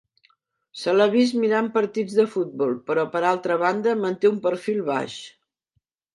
Se 0.83 0.95
l'ha 0.95 1.05
vist 1.15 1.35
mirant 1.43 1.69
partits 1.75 2.15
de 2.21 2.25
futbol, 2.37 2.73
però 2.89 3.05
per 3.17 3.23
altra 3.33 3.59
banda 3.67 3.95
manté 4.07 4.33
un 4.33 4.43
perfil 4.49 4.83
baix. 4.91 5.21